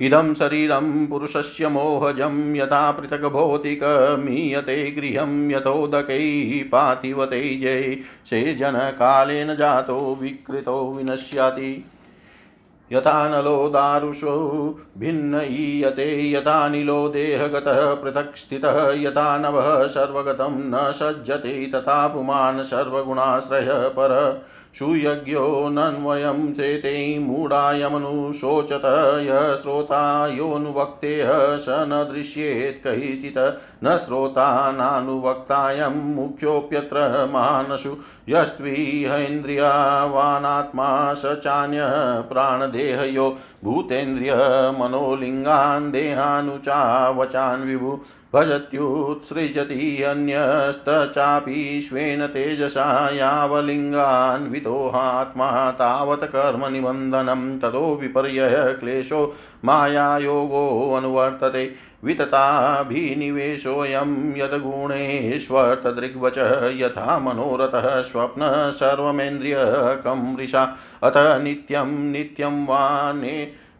[0.00, 7.98] इदं शरीरं पुरुषस्य मोहजं यथा पृथक् भौतिकमीयते गृहं यथोदकैः पातिवतैजै
[8.30, 11.84] से जनकालेन जातो विकृतो विनश्यति।
[12.92, 21.70] यथा नलो दारुषो भिन्न ईयते, यथा निलो देहगतः पृथक् स्थितः, यथा नभः सर्वगतं न सज्जते,
[21.74, 24.42] तथा पुमान् सर्वगुणाश्रय पर।
[24.78, 28.82] सुयज्ञो नन्वयं चेते मूढायमनुशोचत
[29.26, 33.38] यः श्रोता योऽनुवक्तेः स न दृश्येत् कहिचित्
[33.84, 36.96] न श्रोता नानुवक्तायं मुख्योऽप्यत्र
[37.32, 37.92] मानसु
[38.28, 41.94] यस्त्विहेन्द्रियावानात्मा स चान्यः
[42.32, 43.28] प्राणदेहयो
[43.64, 47.98] भूतेन्द्रियमनोलिङ्गान् देहानुचावचान् विभु
[48.34, 59.34] भजत्युत्सृजति अन्यस्तचापि स्वेन तेजसा यावलिङ्गान्वितोहात्मा तावत् कर्मनिबन्धनं ततो विपर्यय क्लेशो
[59.64, 66.38] मायायोगोऽनुवर्तते वितताभिनिवेशोऽयं यद्गुणेष्वतदृग्वच
[66.80, 70.36] यथा मनोरथः स्वप्नः सर्वमेन्द्रियकं
[71.02, 73.12] अथ नित्यं नित्यं वा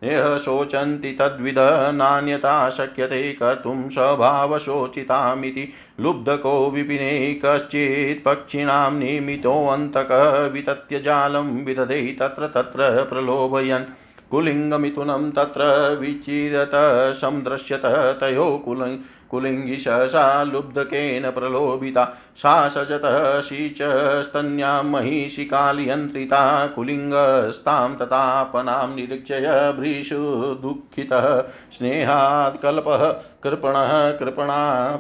[0.05, 1.55] यः शोचन्ति तद्विद
[1.95, 5.69] नान्यता शक्यते कर्तुं स्वभावशोचितामिति।
[6.01, 13.85] लुब्धको विपिने कश्चित् पक्षिणां निमितोऽन्तकः वितत्य जालं विदधे तत्र तत्र प्रलोभयन्।
[14.31, 15.63] कुलिङ्गमिथुनं तत्र
[16.01, 16.71] विचिरत
[17.15, 17.83] संदृश्यत
[18.21, 18.99] तयोः कुल
[19.31, 22.05] कुलिङ्गिशसा लुब्धकेन प्रलोभिता
[22.43, 30.19] सा सजतः शीचस्तन्यां महिषिकालियन्त्रिता कुलिङ्गस्तां ततापनां निरीक्षय भ्रीषु
[30.63, 31.29] दुःखितः
[31.73, 33.07] स्नेहात् कल्पः
[33.47, 34.49] कृपणः कृपण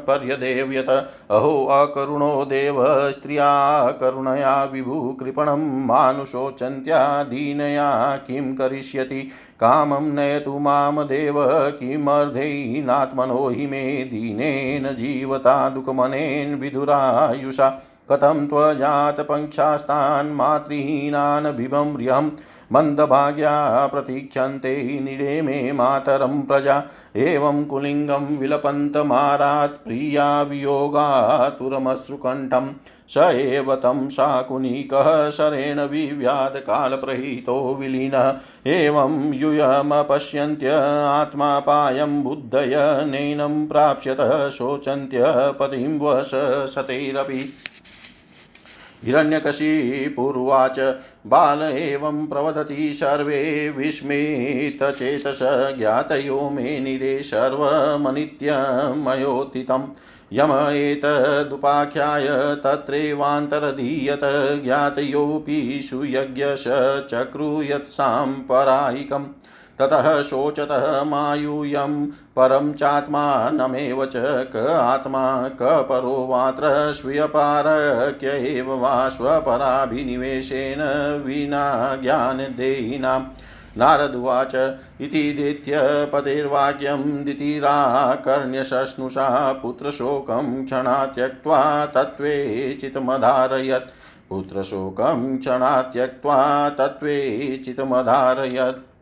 [0.07, 0.89] पर्यदेव्यत।
[1.31, 5.45] अहो अकरुणो देव, स्त्रिया, करुणया, विभु, कृपण
[5.87, 9.21] मानुषोचन्त्या दीनया, किं करिष्यति?
[9.61, 11.35] कामं नयतु माम देव
[11.71, 22.31] किमर्धैनात्मनो हि मे दीनेन जीवता, दुःखमनेन विधुरायुषा। कथं त्वजातपङ्क्षास्तान् मातृहीनान् बिभम्र्यहं
[22.73, 26.85] मन्दभाग्या प्रतीक्षन्ते निडे मे मातरं प्रजा।
[27.16, 32.75] एवं कुलिङ्गं विलपन्तमारात् प्रिया वियोगातुरमश्रुकण्ठं
[33.09, 38.35] स एव तं शाकुनिकः शरेण विव्याधकालप्रहितो विलीनः।
[38.66, 40.71] एवं यूयमपश्यन्त्य
[41.07, 45.25] आत्मापायं बुद्धय नैनं प्राप्स्यतः शोचन्त्य
[45.61, 46.31] पतिं वश
[46.75, 47.53] शतैरपि
[49.05, 50.79] हिरण्यकशिपुर्वाच
[51.27, 55.39] बाल एवं प्रवदति सर्वे विस्मितचेतस
[55.79, 59.87] ज्ञातयो मे निरे सर्वमनित्यमयोतितम्
[60.33, 62.27] यम एतदुपाख्याय
[62.65, 64.21] तत्रैवान्तरधीयत
[64.65, 66.65] ज्ञातयोऽपि सुयज्ञश
[67.11, 69.27] चक्रुयत्साम्परायिकम्
[69.81, 74.12] ततः शोचतः मायूयं परं चात्मानमेव च
[74.55, 80.79] क आत्मा क परो वात्र स्वीयपारक्य एव वा स्वपराभिनिवेशेन
[81.27, 83.21] विना ज्ञानदेहिनां।
[83.79, 85.81] नारदुवाच इति दित्य
[86.12, 93.91] पदेर्वाक्यं दितिराकर्ण्यशश्नुषा पुत्रशोकं क्षणा त्यक्त्वा तत्त्वे चितमधारयत्
[94.29, 98.96] पुत्रशोकं क्षणा त्यक्त्वा तत्त्वे चितमधारयत्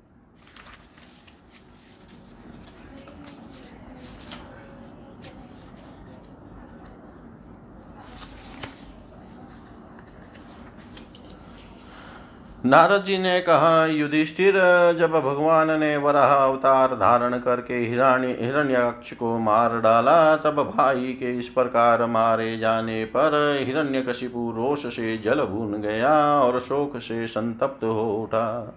[12.66, 14.55] नारद जी ने कहा, युधिष्ठिर,
[14.98, 21.38] जब भगवान ने वराह अवतार धारण करके हिरण्य हिरण्यक्ष को मार डाला, तब भाई के
[21.38, 27.85] इस प्रकार मारे जाने पर हिरण्यकशिपु रोष से जल भून गया और शोक से संतप्त
[27.85, 28.74] हो उठा।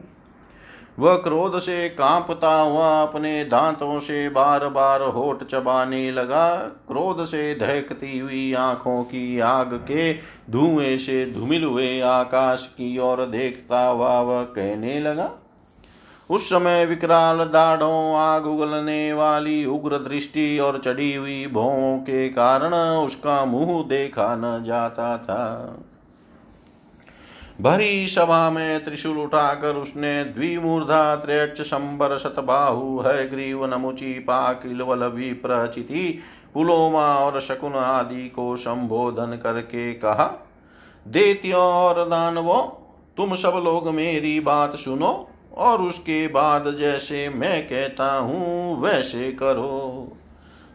[0.97, 6.55] वह क्रोध से कांपता हुआ अपने दांतों से बार बार होठ चबाने लगा।
[6.87, 10.13] क्रोध से दहकती हुई आँखों की आग के
[10.51, 15.29] धुएँ से धुमिल हुए आकाश की ओर देखता हुआ वह कहने लगा,
[16.29, 22.73] उस समय विकराल दाढ़ों आग उगलने वाली उग्र दृष्टि और चढ़ी हुई भों के कारण
[22.97, 25.43] उसका मुँह देखा न जाता था।
[27.61, 36.19] भरी सभा में त्रिशूल उठाकर उसने द्विमूर्धा त्रयक्ष शंबर शतबाहु है ग्रीव नमुची पाकिलवल विप्रचिति
[36.53, 40.25] पुलोमा और शकुन आदि को संबोधन करके कहा,
[41.07, 42.61] देत्यो और दानवो,
[43.17, 50.16] तुम सब लोग मेरी बात सुनो और उसके बाद जैसे मैं कहता हूँ, वैसे करो।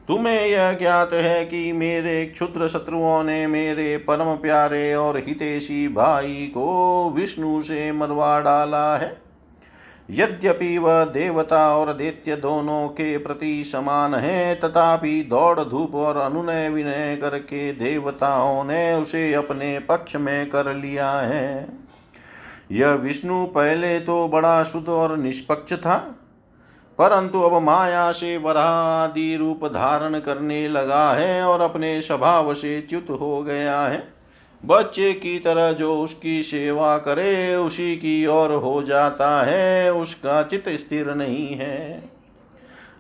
[0.09, 6.51] तुम्हें यह ज्ञात है कि मेरे क्षुद्र शत्रुओं ने मेरे परम प्यारे और हितेशी भाई
[6.55, 9.23] को विष्णु से मरवा डाला है।
[10.11, 16.69] यद्यपि वह देवता और दैत्य दोनों के प्रति समान है, तथापि दौड़ धूप और अनुनय
[16.69, 21.69] विनय करके देवताओं ने उसे अपने पक्ष में कर लिया है।
[22.73, 26.15] यह विष्णु पहले तो बड़ा शुद्ध और निष्पक्ष था
[27.03, 33.07] परंतु अब माया से वरादि रूप धारण करने लगा है और अपने स्वभाव से च्युत
[33.11, 34.09] हो गया है।
[34.65, 40.69] बच्चे की तरह जो उसकी सेवा करे, उसी की ओर हो जाता है, उसका चित
[40.69, 42.11] स्थिर नहीं है।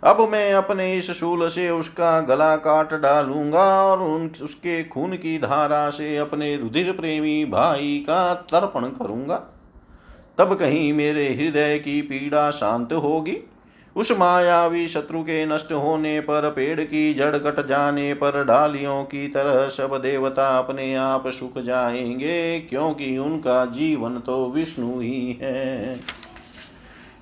[0.05, 5.39] अब मैं अपने इस शूल से उसका गला काट डालूँगा और उन, उसके खून की
[5.39, 9.37] धारा से अपने रुधिर प्रेमी भाई का तर्पण करूँगा।
[10.39, 13.39] तब कहीं मेरे हृदय की पीड़ा शांत होगी।
[13.97, 19.29] उस मायावी शत्रु के नष्ट होने पर, पेड़ की जड़ कट जाने पर, डालियों की
[19.29, 26.01] तरह सब देवता अपने आप सुख जाएँगे, क्योंकि उनका जीवन तो विष्णु ही है।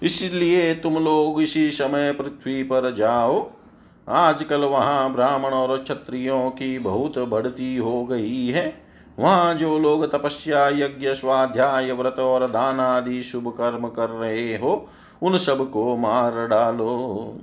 [0.03, 3.51] इसलिए तुम लोग इसी समय पृथ्वी पर जाओ।
[4.09, 8.83] आजकल वहाँ ब्राह्मण और क्षत्रियों की बहुत बढ़ती हो गई है।
[9.19, 14.89] वहाँ जो लोग तपस्या, यज्ञ, स्वाध्याय, व्रत और दान आदि शुभ कर्म कर रहे हो
[15.23, 17.37] उन सबको मार डालो।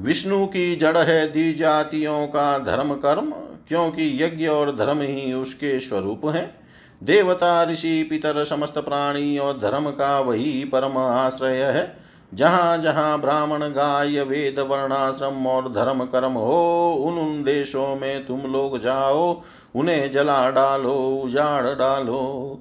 [0.00, 3.30] विष्णु की जड़ है दी जातियों का धर्म कर्म,
[3.68, 6.60] क्योंकि यज्ञ और धर्म ही उसके स्वरूप है।
[7.02, 13.58] देवता, ऋषि, पितर, समस्त प्राणी और धर्म का वही परम आश्रय है। जहाँ जहाँ ब्राह्मण,
[13.58, 19.42] गाय, वेद, वर्णाश्रम और धर्म कर्म हो, उन उन देशों में तुम लोग जाओ,
[19.74, 22.60] उन्हें जला डालो, उजाड़ डालो।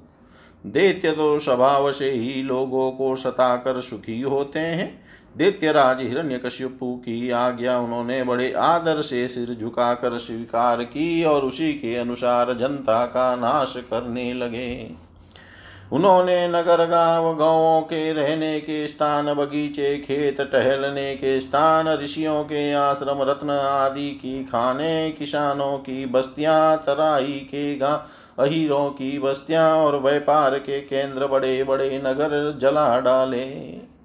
[0.68, 5.08] दैत्य तो स्वभाव से ही लोगों को सताकर सुखी होते हैं।
[5.38, 11.96] दैत्यराज हिरण्यकश्यपु की आज्ञा उन्होंने बड़े आदर से सिर झुकाकर स्वीकार की और उसी के
[11.96, 15.07] अनुसार जनता का नाश करने लगे।
[15.92, 22.74] उन्होंने नगर गाँव गाँवों के रहने के स्थान, बगीचे, खेत टहलने के स्थान, ऋषियों के
[22.74, 30.00] आश्रम, रत्न आदि की खाने, किसानों की बस्तियाँ, तराई के गाँव अहीरों की बस्तियाँ और
[30.00, 33.97] व्यापार के केंद्र बड़े बड़े नगर जला डाले।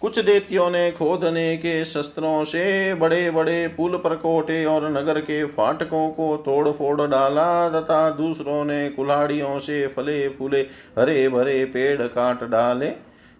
[0.00, 6.08] कुछ देतियों ने खोदने के शस्त्रों से बड़े बड़े पुल प्रकोटे और नगर के फाटकों
[6.10, 10.60] को तोड़ फोड़ डाला, तथा दूसरों ने कुल्हाड़ियों से फले फूले
[10.98, 12.88] हरे भरे पेड़ काट डाले।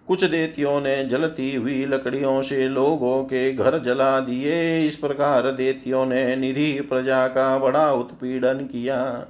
[0.07, 6.05] कुछ देतियों ने जलती हुई लकड़ियों से लोगों के घर जला दिए। इस प्रकार देतियों
[6.05, 9.25] ने निरीह प्रजा का बड़ा उत्पीड़न किया।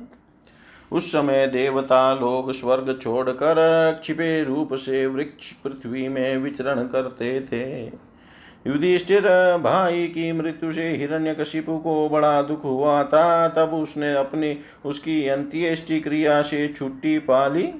[0.92, 3.56] उस समय देवता लोग स्वर्ग छोड़कर
[4.02, 7.86] क्षिपे रूप से वृक्ष पृथ्वी में विचरण करते थे।
[8.68, 9.22] युधिष्ठिर
[9.58, 16.00] भाई की मृत्यु से हिरण्यकशिपु को बड़ा दुख हुआ था। तब उसने अपनी, उसकी अंत्येष्टि
[16.00, 17.74] क्रिया से छुट्टी पाली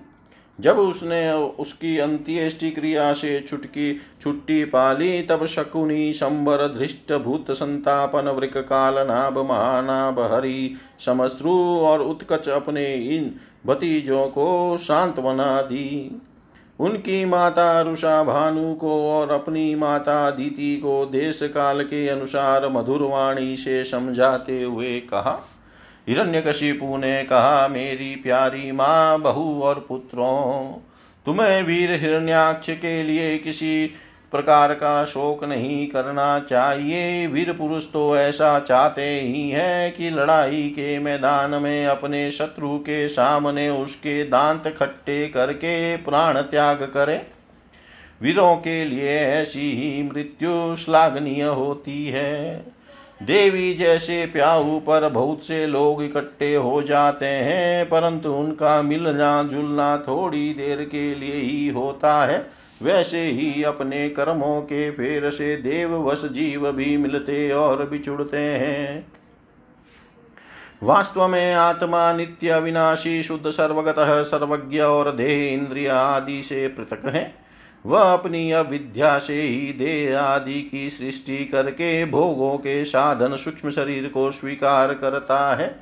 [0.62, 8.30] जब उसने उसकी अंत्येष्टि क्रिया से छुटकी, छुट्टी पाली, तब शकुनी शंबर धृष्ट भूत संतापन
[8.30, 13.36] वृक काल नाभ, महानाभ, हरि, समश्रु और उत्कच अपने इन
[13.66, 16.22] भतीजों को सांत्वना दी।
[16.80, 23.56] उनकी माता रुषा भानु को और अपनी माता दीति को देश काल के अनुसार मधुरवाणी
[23.56, 25.40] से समझाते हुए कहा
[26.08, 30.72] हिरण्यकशिपु ने कहा, मेरी प्यारी माँ, बहू और पुत्रों,
[31.26, 33.92] तुम्हें वीर हिरण्याक्ष के लिए किसी
[34.32, 40.62] प्रकार का शोक नहीं करना चाहिए। वीर पुरुष तो ऐसा चाहते ही है कि लड़ाई
[40.70, 47.22] के मैदान में अपने शत्रु के सामने उसके दांत खट्टे करके प्राण त्याग करे।
[48.22, 52.66] वीरों के लिए ऐसी ही मृत्यु श्लाघनीय होती है।
[53.22, 59.98] देवी जैसे प्याऊ पर बहुत से लोग इकट्ठे हो जाते हैं, परंतु उनका मिलना जुलना
[59.98, 62.48] थोड़ी देर के लिए ही होता है।
[62.82, 69.06] वैसे ही अपने कर्मों के फेर से देव वश जीव भी मिलते और बिछुड़ते हैं।
[70.84, 73.96] वास्तव में आत्मा नित्य विनाशी शुद्ध, सर्वगत,
[74.28, 77.51] सर्वज्ञ और देह इंद्रिया आदि से पृथक है।
[77.86, 84.08] वह अपनी अविद्या से ही देह आदि की सृष्टि करके भोगों के साधन सूक्ष्म शरीर
[84.08, 85.76] को स्वीकार करता है।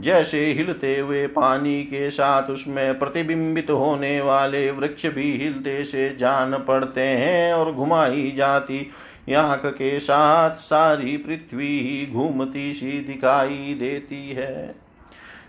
[0.00, 6.58] जैसे हिलते हुए पानी के साथ उसमें प्रतिबिंबित होने वाले वृक्ष भी हिलते से जान
[6.58, 8.90] पड़ते हैं और घुमाई जाती
[9.34, 14.83] आँख के साथ सारी पृथ्वी ही घूमती सी दिखाई देती है।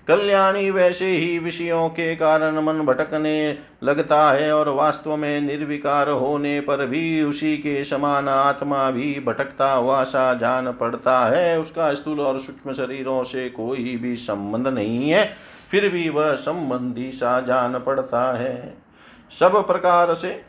[0.08, 6.60] कल्याणी वैसे ही विषयों के कारण मन भटकने लगता है और वास्तव में निर्विकार होने
[6.62, 12.20] पर भी उसी के समान आत्मा भी भटकता हुआ सा जान पड़ता है। उसका स्थूल
[12.20, 15.26] और सूक्ष्म शरीरों से कोई भी संबंध नहीं है,
[15.72, 18.78] फिर भी वह संबंधी सा जान पड़ता है।
[19.40, 20.42] सब प्रकार से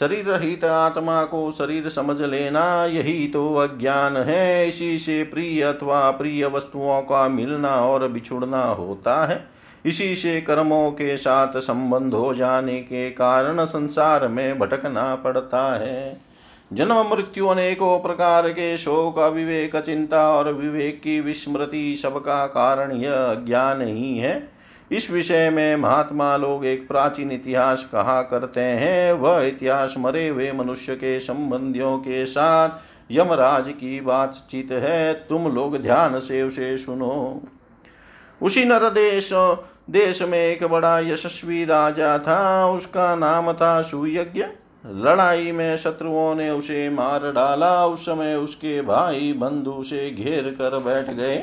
[0.00, 6.10] शरीर रहित आत्मा को शरीर समझ लेना यही तो अज्ञान है। इसी से प्रिय अथवा
[6.10, 9.44] प्रिय वस्तुओं का मिलना और बिछुड़ना होता है।
[9.86, 16.20] इसी से कर्मों के साथ संबंध हो जाने के कारण संसार में भटकना पड़ता है।
[16.72, 23.12] जन्म मृत्यु अनेकों प्रकार के शोक, अविवेक, चिंता और विवेक की विस्मृति सबका कारण यह
[23.12, 24.59] अज्ञान ही है।
[24.90, 30.52] इस विषय में महात्मा लोग एक प्राचीन इतिहास कहा करते हैं। वह इतिहास मरे हुए
[30.52, 32.68] मनुष्य के संबंधियों के साथ
[33.10, 37.42] यमराज की बातचीत है। तुम लोग ध्यान से उसे सुनो।
[38.42, 39.30] उसी नर देश
[39.90, 44.44] देश में एक बड़ा यशस्वी राजा था। उसका नाम था सुयज्ञ।
[44.86, 50.78] लड़ाई में शत्रुओं ने उसे मार डाला। उस समय उसके भाई बंधु से घेर कर
[50.78, 51.42] बैठ गए।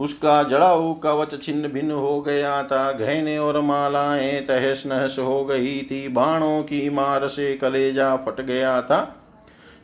[0.00, 5.82] उसका जड़ाऊ कवच छिन्न भिन्न हो गया था। गहने और मालाएँ तहस नहस हो गई
[5.82, 9.16] थी। बाणों की मार से कलेजा फट गया था।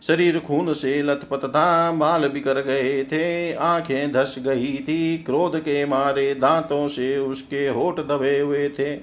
[0.03, 5.85] शरीर खून से लथपथ था। बाल बिकर गए थे। आँखें धस गई थी। क्रोध के
[5.87, 8.95] मारे दांतों से उसके होठ दबे हुए थे।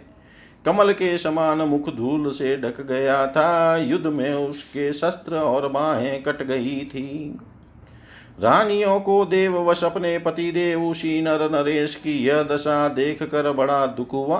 [0.66, 6.24] कमल के समान मुख धूल से ढक गया था। युद्ध में उसके शस्त्र और बाहें
[6.24, 7.38] कट गई थी।
[8.38, 13.86] रानियों को देववश अपने पति देव उसी नर नरेश की यह दशा देख कर बड़ा
[13.88, 14.38] दुख हुआ।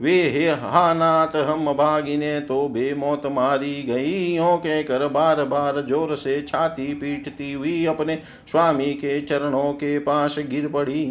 [0.00, 6.40] वे, हे हानात हम भागिने तो बेमौत मारी गई के कर बार बार ज़ोर से
[6.42, 11.04] छाती पीटती हुई अपने स्वामी के चरणों के पास गिर पड़ी।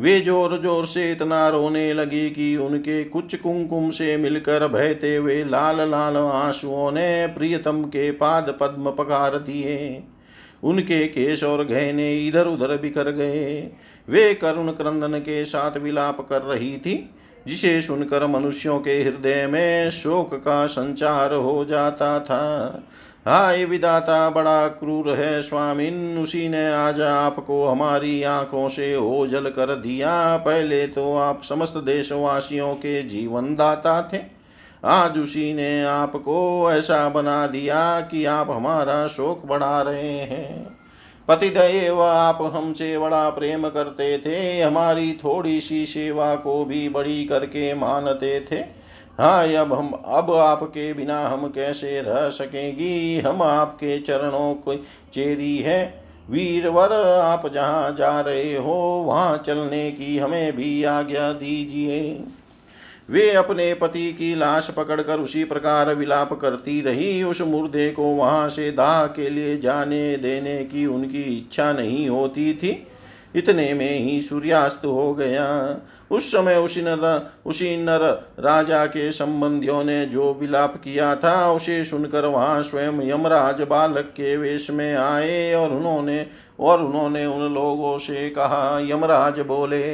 [0.00, 5.42] वे ज़ोर ज़ोर से इतना रोने लगी कि उनके कुछ कुमकुम से मिलकर बहते हुए
[5.44, 10.02] लाल लाल आंसुओं ने प्रियतम के पाद पद्म पकार दिए।
[10.64, 13.70] उनके केश और गहने इधर उधर बिखर गए।
[14.08, 17.10] वे करुण क्रंदन के साथ विलाप कर रही थी,
[17.46, 22.82] जिसे सुनकर मनुष्यों के हृदय में शोक का संचार हो जाता था।
[23.28, 29.74] हाय विदाता, बड़ा क्रूर है स्वामिन, उसी ने आज आपको हमारी आँखों से ओझल कर
[29.74, 34.33] दिया। पहले तो आप समस्त देशवासियों के जीवन दाता थे।
[34.84, 40.76] आज उसी ने आपको ऐसा बना दिया कि आप हमारा शोक बढ़ा रहे हैं।
[41.28, 47.74] पतिदेव, आप हमसे बड़ा प्रेम करते थे, हमारी थोड़ी सी सेवा को भी बड़ी करके
[47.74, 48.56] मानते थे।
[49.18, 53.20] हाँ अब हम, अब आपके बिना हम कैसे रह सकेंगी?
[53.20, 54.74] हम आपके चरणों को
[55.12, 62.24] चेरी है। वीरवर, आप जहाँ जा रहे हो, वहाँ चलने की हमें भी आज्ञा दीजिए।
[63.08, 68.48] वे अपने पति की लाश पकड़कर उसी प्रकार विलाप करती रही। उस मुर्दे को वहाँ
[68.48, 72.86] से दाह के लिए जाने देने की उनकी इच्छा नहीं होती थी।
[73.36, 75.46] इतने में ही सूर्यास्त हो गया।
[76.10, 78.02] उस समय उसी नर उसी नर
[78.40, 84.36] राजा के संबंधियों ने जो विलाप किया था, उसे सुनकर वहाँ स्वयं यमराज बालक के
[84.36, 86.26] वेश में आए और उन्होंने
[86.60, 89.84] और उन्होंने उन लोगों से कहा, यमराज बोले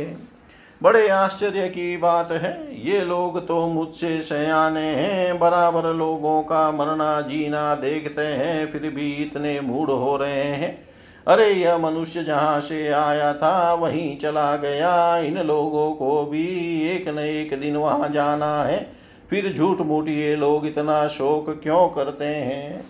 [0.83, 7.21] बड़े आश्चर्य की बात है। ये लोग तो मुझसे सयाने हैं, बराबर लोगों का मरना
[7.21, 10.89] जीना देखते हैं, फिर भी इतने मूड हो रहे हैं।
[11.29, 16.49] अरे, यह मनुष्य जहाँ से आया था, वहीं चला गया। इन लोगों को भी
[16.89, 18.93] एक न एक दिन वहाँ जाना है।
[19.31, 22.85] फिर झूठ मूठ ये लोग इतना शोक क्यों करते हैं?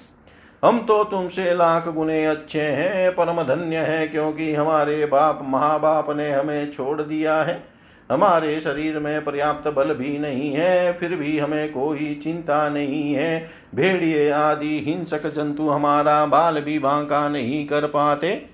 [0.64, 6.30] हम तो तुमसे लाख गुने अच्छे हैं, परम धन्य है, क्योंकि हमारे बाप, महाबाप ने
[6.30, 7.80] हमें छोड़ दिया है।
[8.11, 13.49] हमारे शरीर में पर्याप्त बल भी नहीं है, फिर भी हमें कोई चिंता नहीं है।
[13.75, 18.47] भेड़िए आदि हिंसक जंतु हमारा बाल भी बांका नहीं कर पाते।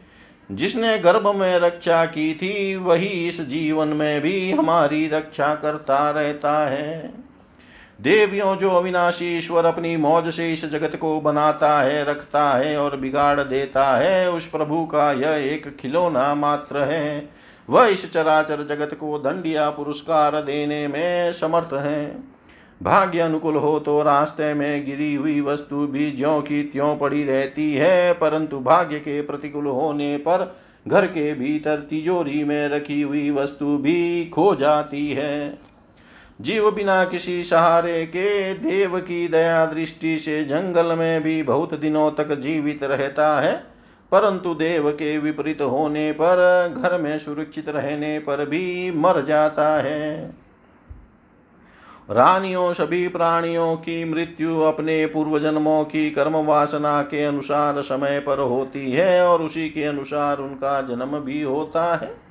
[0.53, 6.67] जिसने गर्भ में रक्षा की थी, वही इस जीवन में भी हमारी रक्षा करता रहता
[6.67, 7.15] है।
[8.01, 12.97] देवियों जो अविनाशी ईश्वर अपनी मौज से इस जगत को बनाता है, रखता है और
[12.97, 17.29] बिगाड़ देता है, उस प्रभु का यह एक खिलौना मात्र है।
[17.69, 22.07] वह इस चराचर जगत को दंड या पुरस्कार देने में समर्थ है।
[22.81, 27.75] भाग्य अनुकूल हो तो रास्ते में गिरी हुई वस्तु भी ज्यो की त्यों पड़ी रहती
[27.75, 30.57] है, परंतु भाग्य के प्रतिकूल होने पर
[30.87, 35.59] घर के भीतर तिजोरी में रखी हुई वस्तु भी खो जाती है।
[36.41, 42.11] जीव बिना किसी सहारे के देव की दया दृष्टि से जंगल में भी बहुत दिनों
[42.11, 43.76] तक जीवित रहता है।
[44.13, 46.37] परंतु देव के विपरीत होने पर
[46.83, 50.35] घर में सुरक्षित रहने पर भी मर जाता है।
[52.11, 58.39] रानियों, सभी प्राणियों की मृत्यु अपने पूर्व जन्मों की कर्म वासना के अनुसार समय पर
[58.39, 62.27] होती है और उसी के अनुसार उनका जन्म भी होता है।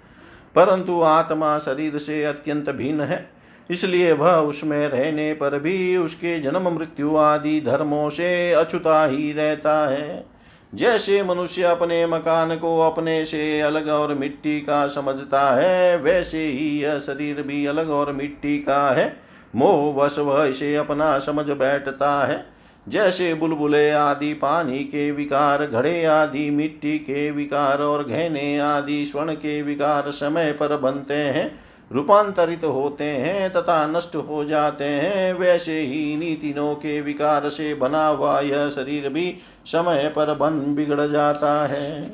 [0.55, 3.31] परंतु आत्मा शरीर से अत्यंत भिन्न है,
[3.69, 9.87] इसलिए वह उसमें रहने पर भी उसके जन्म, मृत्यु आदि धर्मों से अछूता ही रहता
[9.87, 10.34] है।
[10.75, 16.81] जैसे मनुष्य अपने मकान को अपने से अलग और मिट्टी का समझता है, वैसे ही
[16.83, 19.17] यह शरीर भी अलग और मिट्टी का है।
[19.55, 22.45] मोह वश वह इसे अपना समझ बैठता है।
[22.89, 29.33] जैसे बुलबुले आदि पानी के विकार, घड़े आदि मिट्टी के विकार और गहने आदि स्वर्ण
[29.33, 35.79] के विकार समय पर बनते हैं रूपांतरित होते हैं तथा नष्ट हो जाते हैं। वैसे
[35.79, 39.33] ही इन्हीं तीनों के विकार से बना हुआ यह शरीर भी
[39.65, 42.11] समय पर बन बिगड़ जाता है।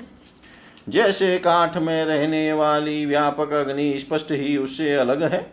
[0.89, 5.45] जैसे काठ में रहने वाली व्यापक अग्नि स्पष्ट ही उससे अलग है,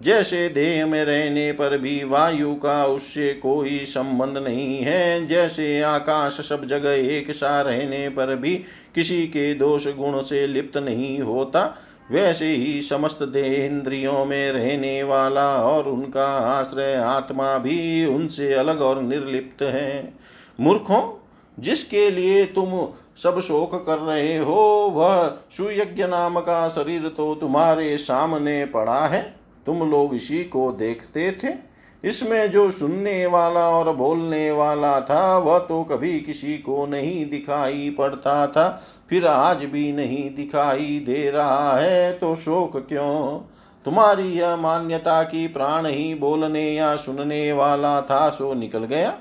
[0.00, 6.40] जैसे देह में रहने पर भी वायु का उससे कोई संबंध नहीं है, जैसे आकाश
[6.40, 8.54] सब जगह एक सा रहने पर भी
[8.94, 11.62] किसी के दोष गुण से लिप्त नहीं होता
[12.10, 18.80] वैसे ही समस्त देह इंद्रियों में रहने वाला और उनका आश्रय आत्मा भी उनसे अलग
[18.80, 20.14] और निर्लिप्त है।
[20.60, 21.26] मूर्खों,
[21.58, 27.96] जिसके लिए तुम सब शोक कर रहे हो, वह सुयज्ञ नाम का शरीर तो तुम्हारे
[27.96, 29.36] सामने पड़ा है।
[29.66, 31.67] तुम लोग इसी को देखते थे।
[32.04, 37.94] इसमें जो सुनने वाला और बोलने वाला था, वह तो कभी किसी को नहीं दिखाई
[37.98, 43.38] पड़ता था। फिर आज भी नहीं दिखाई दे रहा है तो शोक क्यों?
[43.84, 49.14] तुम्हारी यह मान्यता की प्राण ही बोलने या सुनने वाला था, सो निकल गया।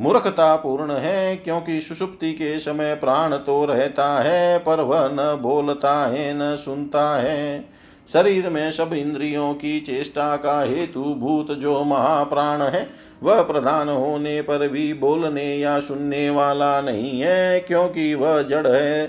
[0.00, 6.06] मूर्खता पूर्ण है, क्योंकि सुषुप्ति के समय प्राण तो रहता है, पर वह न बोलता
[6.06, 7.64] है, न सुनता है।
[8.12, 12.86] शरीर में सब इंद्रियों की चेष्टा का हेतु भूत जो महाप्राण है,
[13.22, 19.06] वह प्रधान होने पर भी बोलने या सुनने वाला नहीं है, क्योंकि वह जड़ है।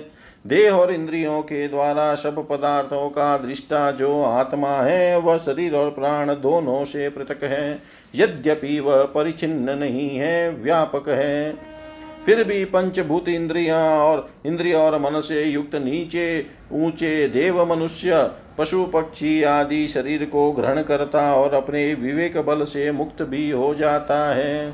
[0.47, 5.89] देह और इंद्रियों के द्वारा सब पदार्थों का दृष्टा जो आत्मा है, वह शरीर और
[5.89, 7.81] प्राण दोनों से पृथक है।
[8.15, 11.55] यद्यपि वह परिचिन्न नहीं है, व्यापक है।
[12.25, 18.83] फिर भी पंचभूत इंद्रिया और इंद्रिय और मन से युक्त नीचे ऊँचे देव मनुष्य पशु
[18.85, 24.25] पक्षी आदि शरीर को ग्रहण करता और अपने विवेक बल से मुक्त भी हो जाता
[24.35, 24.73] है।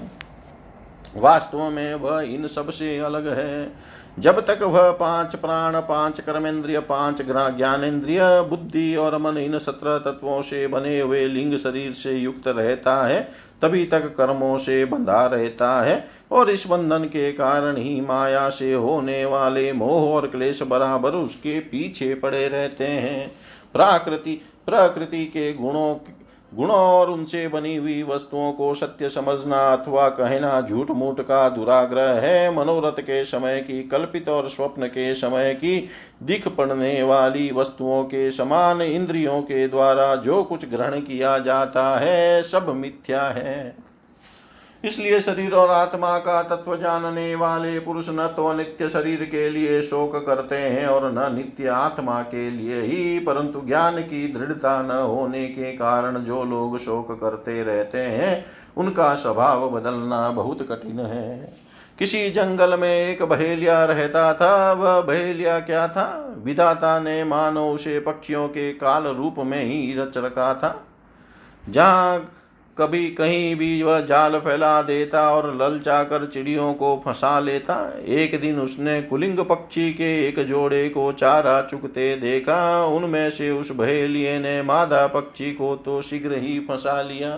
[1.16, 3.72] वास्तव में वह इन सबसे अलग है।
[4.20, 8.20] जब तक वह पाँच प्राण, पाँच कर्मेंद्रिय, पाँच ज्ञानेन्द्रिय
[8.50, 13.22] बुद्धि और मन इन सत्रह तत्वों से बने हुए लिंग शरीर से युक्त रहता है,
[13.62, 18.74] तभी तक कर्मों से बंधा रहता है और इस बंधन के कारण ही माया से
[18.74, 23.32] होने वाले मोह और क्लेश बराबर उसके पीछे पड़े रहते हैं।
[23.74, 25.96] प्राकृति, प्रकृति के गुणों
[26.56, 32.20] गुणों और उनसे बनी हुई वस्तुओं को सत्य समझना अथवा कहना झूठ मूठ का दुराग्रह
[32.20, 35.90] है। मनोरथ के समय की, कल्पित और स्वप्न के समय की
[36.24, 42.44] दिख पड़ने वाली वस्तुओं के समान इंद्रियों के द्वारा जो कुछ ग्रहण किया जाता है,
[42.44, 43.89] सब मिथ्या है।
[44.84, 49.82] इसलिए शरीर और आत्मा का तत्व जानने वाले पुरुष न तो नित्य शरीर के लिए
[49.82, 54.92] शोक करते हैं और न नित्य आत्मा के लिए ही, परंतु ज्ञान की दृढ़ता न
[54.92, 58.46] होने के कारण जो लोग शोक करते रहते हैं,
[58.78, 61.54] उनका स्वभाव बदलना बहुत कठिन है।
[62.00, 66.36] किसी जंगल में एक बहेलिया रहता था, वह बहेलिया क्या था?
[66.44, 70.80] विधाता ने मानो उसे पक्षियों के काल रूप में ही रच रखा था।
[71.70, 72.36] जहाँ
[72.80, 77.76] कभी कहीं भी वह जाल फैला देता और ललचा कर चिड़ियों को फंसा लेता।
[78.08, 83.72] एक दिन उसने कुलिंग पक्षी के एक जोड़े को चारा चुकते देखा। उनमें से उस
[83.72, 87.36] बहेलिए ने मादा पक्षी को तो शीघ्र ही फंसा लिया।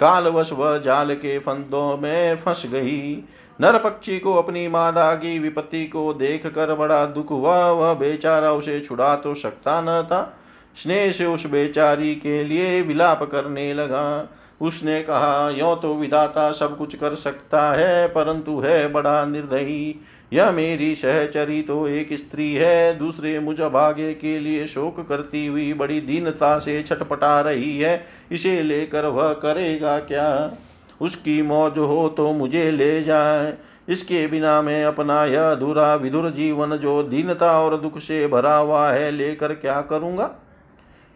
[0.00, 3.24] कालवश वह जाल के फंदों में फंस गई।
[3.60, 8.52] नर पक्षी को अपनी मादा की विपत्ति को देख कर बड़ा दुख हुआ। वह बेचारा
[8.52, 10.38] उसे छुड़ा तो सकता न था।
[10.76, 14.28] स्नेह से उस बेचारी के लिए विलाप करने लगा।
[14.62, 20.00] उसने कहा, यो तो विदाता सब कुछ कर सकता है, परंतु है बड़ा निर्दयी।
[20.32, 25.72] यह मेरी सहचरी तो एक स्त्री है, दूसरे मुझ भाग्य के लिए शोक करती हुई
[25.72, 30.52] बड़ी दीनता से छटपटा रही है। इसे लेकर वह करेगा क्या?
[31.00, 33.54] उसकी मौज हो तो मुझे ले जाए।
[33.88, 38.88] इसके बिना मैं अपना यह अधूरा विधुर जीवन, जो दीनता और दुख से भरा हुआ
[38.90, 40.30] है, लेकर क्या करूँगा?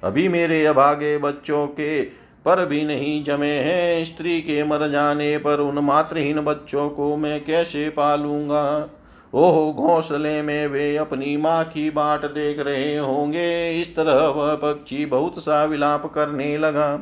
[0.02, 5.60] अभी मेरे अभागे बच्चों के पर भी नहीं जमे हैं। स्त्री के मर जाने पर
[5.60, 8.88] उन मातृहीन बच्चों को मैं कैसे पालूँगा?
[9.34, 15.06] ओह, घोंसले में वे अपनी माँ की बाट देख रहे होंगे। इस तरह वह पक्षी
[15.06, 17.00] बहुत सा विलाप करने लगा।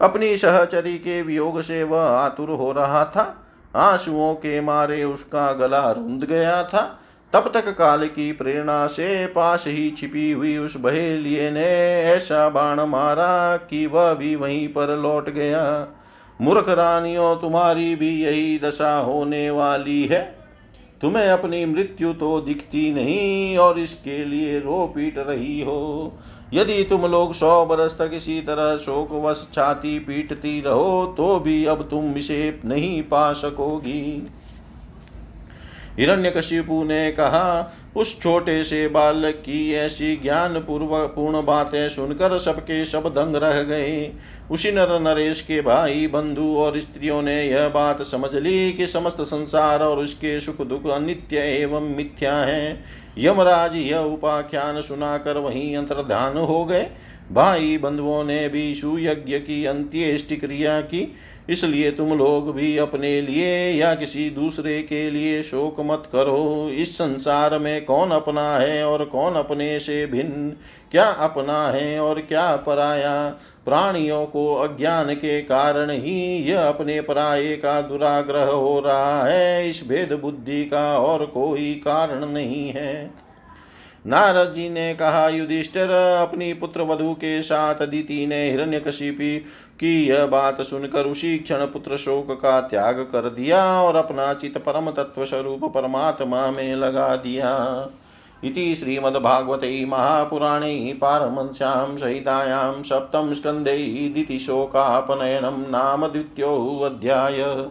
[0.00, 3.40] अपनी सहचरी के वियोग से वह आतुर हो रहा था।
[3.76, 7.00] आंसुओं के मारे उसका गला रुंध गया था।
[7.34, 11.66] तब तक काल की प्रेरणा से पास ही छिपी हुई उस बहेलिए ने
[12.04, 15.64] ऐसा बाण मारा कि वह भी वहीं पर लौट गया।
[16.40, 20.22] मूर्ख रानियों, तुम्हारी भी यही दशा होने वाली है।
[21.00, 26.12] तुम्हें अपनी मृत्यु तो दिखती नहीं और इसके लिए रो पीट रही हो।
[26.54, 31.82] यदि तुम लोग सौ बरस तक इसी तरह शोकवश छाती पीटती रहो तो भी अब
[31.90, 34.28] तुम इसे नहीं पा सकोगी।
[35.98, 42.84] हिरण्यकशिपु ने कहा, उस छोटे से बालक की ऐसी ज्ञान पूर्व पूर्ण बातें सुनकर सबके
[42.84, 44.12] सब दंग रह गए।
[44.50, 49.20] उसी नर नरेश के भाई, बंधु और स्त्रियों ने यह बात समझ ली कि समस्त
[49.20, 52.84] संसार और उसके सुख दुख अनित्य एवं मिथ्या है।
[53.18, 56.90] यमराज यह उपाख्यान सुनाकर वहीं अंतर्ध्यान हो गए।
[57.32, 61.14] भाई बंधुओं ने भी सुयज्ञ की अंत्येष्टि क्रिया की,
[61.50, 66.94] इसलिए तुम लोग भी अपने लिए या किसी दूसरे के लिए शोक मत करो। इस
[66.94, 70.50] संसार में कौन अपना है और कौन अपने से भिन्न?
[70.92, 73.28] क्या अपना है और क्या पराया?
[73.64, 79.88] प्राणियों को अज्ञान के कारण ही यह अपने पराये का दुराग्रह हो रहा है। इस
[79.88, 83.23] भेद बुद्धि का और कोई कारण नहीं है।
[84.06, 85.90] नारद जी ने कहा, युधिष्ठिर,
[86.22, 89.38] अपनी पुत्र वधु के साथ अदिति ने हिरण्यकशिपी
[89.80, 94.58] की यह बात सुनकर उसी क्षण पुत्र शोक का त्याग कर दिया और अपना चित
[94.58, 97.54] परम तत्व स्वरूप परमात्मा में लगा दिया।
[98.44, 103.76] इति श्रीमद्भागवते महापुराणे पारमंस्यां सहितायां सप्तं स्कन्धे
[104.14, 107.70] दितिशोकापनयनं नाम द्वितीयोऽध्याय।